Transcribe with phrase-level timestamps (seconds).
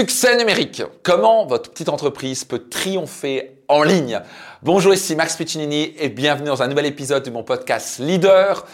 [0.00, 0.82] Succès numérique.
[1.02, 4.18] Comment votre petite entreprise peut triompher en ligne?
[4.62, 8.64] Bonjour, ici Max Piccinini et bienvenue dans un nouvel épisode de mon podcast Leader.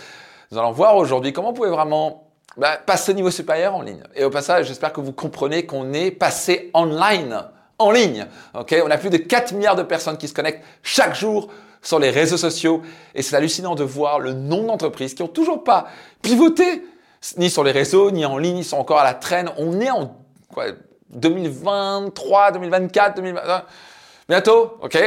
[0.53, 4.05] Nous allons voir aujourd'hui comment vous pouvez vraiment bah, passer au niveau supérieur en ligne.
[4.15, 7.43] Et au passage, j'espère que vous comprenez qu'on est passé online,
[7.81, 8.29] en ligne.
[8.55, 11.49] On a plus de 4 milliards de personnes qui se connectent chaque jour
[11.83, 12.83] sur les réseaux sociaux
[13.17, 15.89] et c'est hallucinant de voir le nombre d'entreprises qui n'ont toujours pas
[16.23, 16.85] pivoté
[17.37, 19.51] ni sur les réseaux, ni en ligne, ils sont encore à la traîne.
[19.57, 20.15] On est en
[20.49, 20.67] quoi,
[21.11, 23.65] 2023, 2024, 2020.
[24.29, 24.99] Bientôt, ok?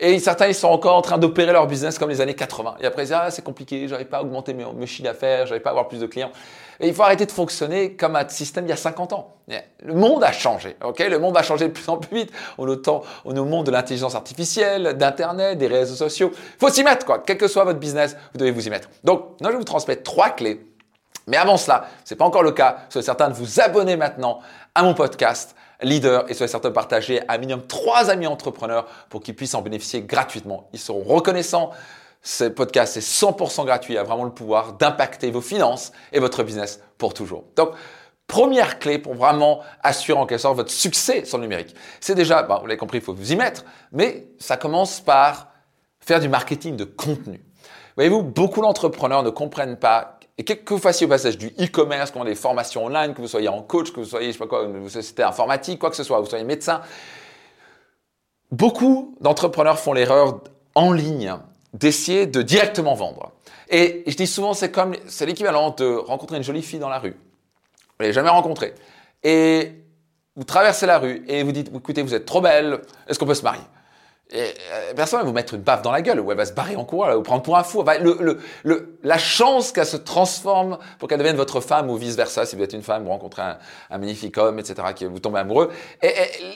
[0.00, 2.78] Et certains, ils sont encore en train d'opérer leur business comme les années 80.
[2.80, 5.62] Et après, ils disent, ah, c'est compliqué, j'arrive pas à augmenter mes, chiffres d'affaires, j'arrive
[5.62, 6.32] pas à avoir plus de clients.
[6.80, 9.36] Et il faut arrêter de fonctionner comme un système il y a 50 ans.
[9.80, 10.98] Le monde a changé, ok?
[11.08, 12.32] Le monde va changer de plus en plus vite.
[12.58, 16.32] On est, au, monde de l'intelligence artificielle, d'Internet, des réseaux sociaux.
[16.34, 17.22] Il faut s'y mettre, quoi.
[17.24, 18.88] Quel que soit votre business, vous devez vous y mettre.
[19.04, 20.60] Donc, moi, je vous transmettre trois clés
[21.26, 24.40] mais avant cela, ce n'est pas encore le cas, soyez certain de vous abonner maintenant
[24.74, 29.20] à mon podcast Leader et soyez certain de partager à minimum trois amis entrepreneurs pour
[29.22, 30.68] qu'ils puissent en bénéficier gratuitement.
[30.72, 31.70] Ils seront reconnaissants.
[32.22, 36.80] Ce podcast est 100% gratuit, a vraiment le pouvoir d'impacter vos finances et votre business
[36.96, 37.44] pour toujours.
[37.54, 37.70] Donc,
[38.26, 41.74] première clé pour vraiment assurer en quelque sorte votre succès sur le numérique.
[42.00, 45.48] C'est déjà, bah, vous l'avez compris, il faut vous y mettre, mais ça commence par
[46.00, 47.44] faire du marketing de contenu.
[47.96, 52.18] Voyez-vous, beaucoup d'entrepreneurs ne comprennent pas et que vous fassiez au passage du e-commerce, que
[52.18, 54.46] vous des formations online, que vous soyez en coach, que vous soyez, je sais pas
[54.46, 56.82] quoi, une société informatique, quoi que ce soit, vous soyez médecin,
[58.50, 60.40] beaucoup d'entrepreneurs font l'erreur
[60.74, 61.36] en ligne
[61.72, 63.32] d'essayer de directement vendre.
[63.68, 66.98] Et je dis souvent, c'est comme, c'est l'équivalent de rencontrer une jolie fille dans la
[66.98, 67.12] rue.
[67.12, 68.74] Vous l'avez jamais rencontrée.
[69.22, 69.72] Et
[70.36, 73.34] vous traversez la rue et vous dites, écoutez, vous êtes trop belle, est-ce qu'on peut
[73.34, 73.62] se marier?
[74.30, 76.52] Et euh, personne va vous mettre une baffe dans la gueule, ou elle va se
[76.52, 77.84] barrer en courant, elle vous prendre pour un fou.
[79.02, 82.72] la chance qu'elle se transforme pour qu'elle devienne votre femme ou vice-versa, si vous êtes
[82.72, 85.70] une femme, vous rencontrez un, magnifique homme, etc., qui vous tombez amoureux,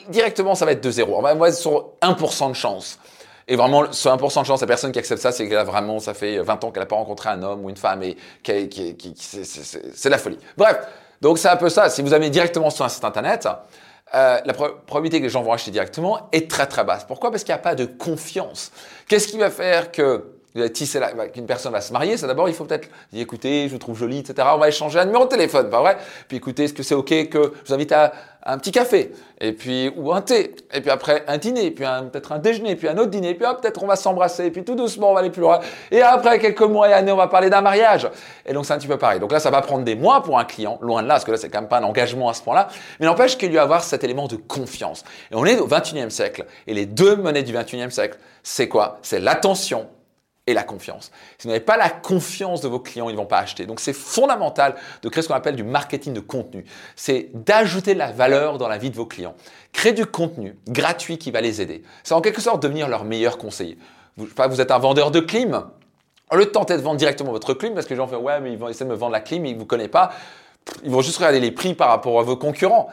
[0.09, 1.15] directement, ça va être de zéro.
[1.17, 2.99] On va être sur 1% de chance.
[3.47, 5.99] Et vraiment, ce 1% de chance, la personne qui accepte ça, c'est qu'elle a vraiment,
[5.99, 8.17] ça fait 20 ans qu'elle n'a pas rencontré un homme ou une femme, et
[9.15, 10.37] c'est la folie.
[10.57, 10.77] Bref,
[11.21, 11.89] donc c'est un peu ça.
[11.89, 13.47] Si vous avez directement sur un site internet,
[14.15, 17.05] euh, la probabilité que les gens vont acheter directement est très très basse.
[17.05, 17.31] Pourquoi?
[17.31, 18.71] Parce qu'il n'y a pas de confiance.
[19.07, 22.89] Qu'est-ce qui va faire que qu'une personne va se marier, c'est d'abord, il faut peut-être
[23.11, 24.47] dire, écoutez, je vous trouve jolie, etc.
[24.53, 25.97] On va échanger un numéro de téléphone, pas vrai?
[26.27, 28.11] Puis écoutez, est-ce que c'est OK que je vous invite à,
[28.45, 29.11] un petit café?
[29.39, 32.87] Et puis, ou un thé Et puis après, un dîner, puis peut-être un déjeuner, puis
[32.87, 35.29] un autre dîner, puis peut-être on va s'embrasser, et puis tout doucement, on va aller
[35.29, 35.59] plus loin.
[35.91, 38.09] Et après, quelques mois et années, on va parler d'un mariage.
[38.45, 39.19] Et donc, c'est un petit peu pareil.
[39.19, 41.31] Donc là, ça va prendre des mois pour un client, loin de là, parce que
[41.31, 42.69] là, c'est quand même pas un engagement à ce point-là.
[42.99, 45.03] Mais n'empêche qu'il lui avoir cet élément de confiance.
[45.31, 46.45] Et on est au 21e siècle.
[46.65, 48.97] Et les deux monnaies du 21e siècle, c'est quoi?
[49.03, 49.87] C'est l'attention
[50.49, 51.11] et la confiance.
[51.37, 53.65] Si vous n'avez pas la confiance de vos clients, ils ne vont pas acheter.
[53.65, 56.65] Donc c'est fondamental de créer ce qu'on appelle du marketing de contenu.
[56.95, 59.35] C'est d'ajouter la valeur dans la vie de vos clients.
[59.71, 61.83] Créer du contenu gratuit qui va les aider.
[62.03, 63.77] C'est en quelque sorte devenir leur meilleur conseiller.
[64.17, 65.63] Vous, vous êtes un vendeur de clim.
[66.31, 68.57] De tenter de vendre directement votre clim, parce que les gens font ouais mais ils
[68.57, 70.11] vont essayer de me vendre la clim, ils ne vous connaissent pas,
[70.83, 72.89] ils vont juste regarder les prix par rapport à vos concurrents.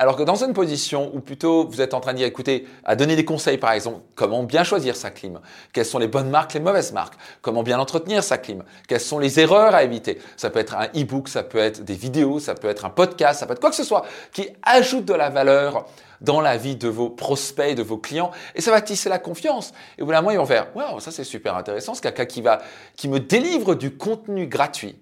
[0.00, 2.94] Alors que dans une position où plutôt vous êtes en train de dire, écoutez, à
[2.94, 5.40] donner des conseils par exemple, comment bien choisir sa clim,
[5.72, 9.18] quelles sont les bonnes marques, les mauvaises marques, comment bien entretenir sa clim, quelles sont
[9.18, 10.20] les erreurs à éviter.
[10.36, 13.40] Ça peut être un e-book, ça peut être des vidéos, ça peut être un podcast,
[13.40, 15.84] ça peut être quoi que ce soit qui ajoute de la valeur
[16.20, 19.72] dans la vie de vos prospects, de vos clients, et ça va tisser la confiance.
[19.98, 22.40] Et au bout moment, ils vont faire, waouh, ça c'est super intéressant, c'est quelqu'un qui
[22.40, 22.60] va,
[22.96, 24.96] qui me délivre du contenu gratuit.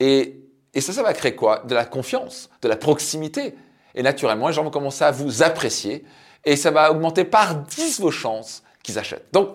[0.00, 0.40] Et,
[0.72, 1.62] et ça, ça va créer quoi?
[1.66, 3.54] De la confiance, de la proximité.
[3.94, 6.04] Et naturellement, les gens vont commencer à vous apprécier
[6.44, 9.26] et ça va augmenter par 10 vos chances qu'ils achètent.
[9.32, 9.50] Donc,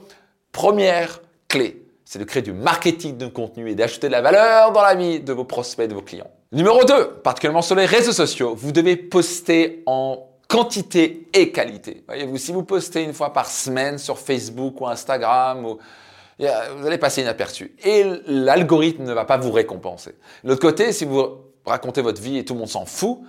[0.52, 4.82] première clé, c'est de créer du marketing de contenu et d'acheter de la valeur dans
[4.82, 6.30] la vie de vos prospects, de vos clients.
[6.52, 12.04] Numéro 2, particulièrement sur les réseaux sociaux, vous devez poster en quantité et qualité.
[12.06, 15.80] Voyez-vous, si vous postez une fois par semaine sur Facebook ou Instagram, ou,
[16.38, 17.76] vous allez passer inaperçu.
[17.84, 20.12] Et l'algorithme ne va pas vous récompenser.
[20.44, 21.26] De l'autre côté, si vous
[21.66, 23.22] racontez votre vie et tout le monde s'en fout,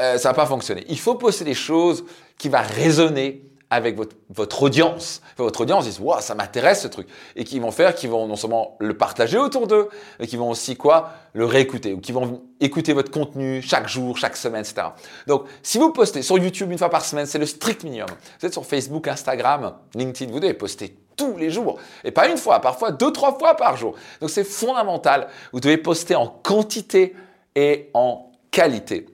[0.00, 0.84] euh, ça va pas fonctionner.
[0.88, 2.04] Il faut poster des choses
[2.38, 5.20] qui vont résonner avec votre, votre audience.
[5.36, 7.06] votre audience dit waouh, ça m'intéresse ce truc.
[7.36, 9.88] Et qui vont faire, qui vont non seulement le partager autour d'eux,
[10.18, 14.16] mais qui vont aussi quoi Le réécouter ou qui vont écouter votre contenu chaque jour,
[14.16, 14.88] chaque semaine, etc.
[15.26, 18.08] Donc, si vous postez sur YouTube une fois par semaine, c'est le strict minimum.
[18.40, 21.78] Vous êtes sur Facebook, Instagram, LinkedIn, vous devez poster tous les jours.
[22.04, 23.94] Et pas une fois, parfois deux, trois fois par jour.
[24.20, 25.28] Donc, c'est fondamental.
[25.52, 27.14] Vous devez poster en quantité
[27.54, 29.06] et en qualité.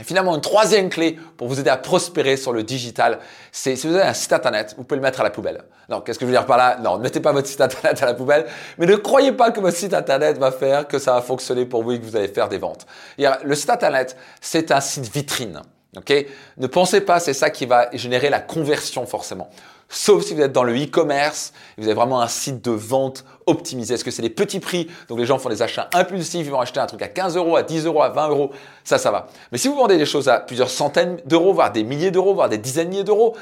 [0.00, 3.18] Et finalement, une troisième clé pour vous aider à prospérer sur le digital,
[3.50, 5.64] c'est si vous avez un site internet, vous pouvez le mettre à la poubelle.
[5.88, 6.78] Non, qu'est-ce que je veux dire par là?
[6.80, 8.46] Non, ne mettez pas votre site internet à la poubelle,
[8.78, 11.82] mais ne croyez pas que votre site internet va faire que ça va fonctionner pour
[11.82, 12.86] vous et que vous allez faire des ventes.
[13.18, 15.62] Le site internet, c'est un site vitrine.
[15.96, 16.12] Ok?
[16.58, 19.50] Ne pensez pas, c'est ça qui va générer la conversion forcément.
[19.90, 23.94] Sauf si vous êtes dans le e-commerce, vous avez vraiment un site de vente optimisé.
[23.94, 24.86] Est-ce que c'est les petits prix?
[25.08, 27.56] Donc les gens font des achats impulsifs, ils vont acheter un truc à 15 euros,
[27.56, 28.50] à 10 euros, à 20 euros.
[28.84, 29.28] Ça, ça va.
[29.50, 32.50] Mais si vous vendez des choses à plusieurs centaines d'euros, voire des milliers d'euros, voire
[32.50, 33.34] des dizaines de milliers d'euros,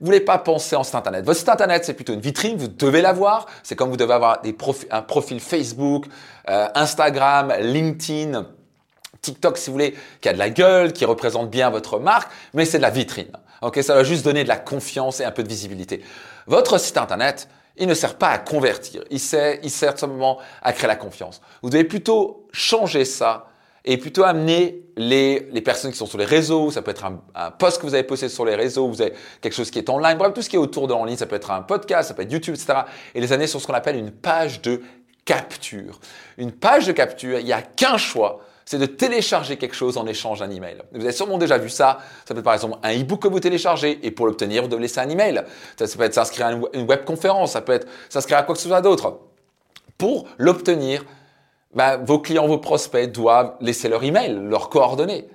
[0.00, 1.26] vous voulez pas penser en site internet.
[1.26, 3.44] Votre site internet, c'est plutôt une vitrine, vous devez l'avoir.
[3.62, 4.40] C'est comme vous devez avoir
[4.90, 6.06] un profil Facebook,
[6.48, 8.46] euh, Instagram, LinkedIn,
[9.20, 12.64] TikTok si vous voulez, qui a de la gueule, qui représente bien votre marque, mais
[12.64, 13.30] c'est de la vitrine.
[13.62, 16.02] Ok, ça va juste donner de la confiance et un peu de visibilité.
[16.46, 20.72] Votre site internet, il ne sert pas à convertir, il sert, il sert simplement à
[20.72, 21.40] créer la confiance.
[21.62, 23.46] Vous devez plutôt changer ça
[23.84, 27.22] et plutôt amener les, les personnes qui sont sur les réseaux, ça peut être un,
[27.34, 29.88] un post que vous avez posté sur les réseaux, vous avez quelque chose qui est
[29.88, 32.14] online, bref, tout ce qui est autour de l'en-ligne, ça peut être un podcast, ça
[32.14, 32.80] peut être YouTube, etc.
[33.14, 34.82] Et les années sur ce qu'on appelle une page de
[35.24, 36.00] capture.
[36.36, 40.06] Une page de capture, il n'y a qu'un choix, c'est de télécharger quelque chose en
[40.06, 40.76] échange d'un email.
[40.92, 41.98] Vous avez sûrement déjà vu ça.
[42.24, 44.82] Ça peut être par exemple un e-book que vous téléchargez et pour l'obtenir, vous devez
[44.82, 45.42] laisser un email.
[45.76, 48.60] Ça, peut être s'inscrire à une web conférence, ça peut être s'inscrire à quoi que
[48.60, 49.22] ce soit d'autre.
[49.98, 51.04] Pour l'obtenir,
[51.74, 55.26] bah, vos clients, vos prospects doivent laisser leur email, leurs coordonnées.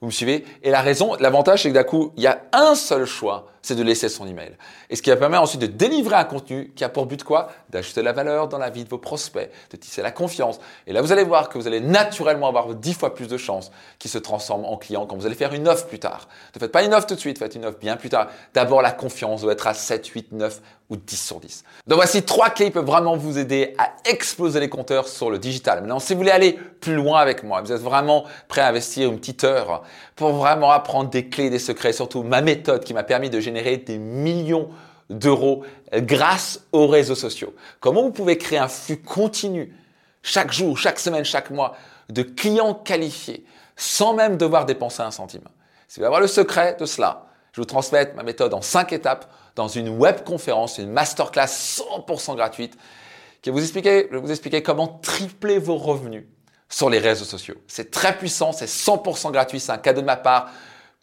[0.00, 0.44] Vous me suivez?
[0.62, 3.74] Et la raison, l'avantage, c'est que d'un coup, il y a un seul choix c'est
[3.74, 4.52] de laisser son email.
[4.90, 7.48] Et ce qui va permettre ensuite de délivrer un contenu qui a pour but quoi?
[7.70, 10.60] D'ajouter la valeur dans la vie de vos prospects, de tisser la confiance.
[10.86, 13.72] Et là, vous allez voir que vous allez naturellement avoir dix fois plus de chances
[13.98, 16.28] qu'ils se transforment en clients quand vous allez faire une offre plus tard.
[16.54, 18.28] Ne faites pas une offre tout de suite, faites une offre bien plus tard.
[18.54, 21.64] D'abord, la confiance doit être à 7, 8, 9 ou 10 sur 10.
[21.88, 25.38] Donc voici trois clés qui peuvent vraiment vous aider à exploser les compteurs sur le
[25.38, 25.80] digital.
[25.80, 29.10] Maintenant, si vous voulez aller plus loin avec moi, vous êtes vraiment prêt à investir
[29.10, 29.82] une petite heure
[30.16, 33.76] pour vraiment apprendre des clés, des secrets, surtout ma méthode qui m'a permis de générer
[33.76, 34.70] des millions
[35.10, 37.54] d'euros grâce aux réseaux sociaux.
[37.80, 39.72] Comment vous pouvez créer un flux continu
[40.22, 41.76] chaque jour, chaque semaine, chaque mois
[42.08, 43.44] de clients qualifiés
[43.76, 45.42] sans même devoir dépenser un centime?
[45.86, 48.92] Si vous voulez avoir le secret de cela, je vous transmets ma méthode en cinq
[48.92, 52.76] étapes dans une web conférence, une masterclass 100% gratuite
[53.42, 56.24] qui va vous expliquer, vous expliquer comment tripler vos revenus
[56.68, 57.56] sur les réseaux sociaux.
[57.66, 60.50] C'est très puissant, c'est 100% gratuit, c'est un cadeau de ma part.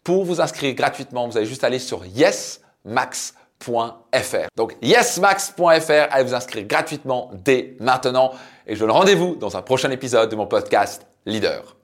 [0.02, 3.36] Pour vous inscrire gratuitement, vous allez juste aller sur yesmax.fr.
[4.56, 8.32] Donc yesmax.fr, allez vous inscrire gratuitement dès maintenant
[8.66, 11.76] et je donne rendez-vous dans un prochain épisode de mon podcast Leader.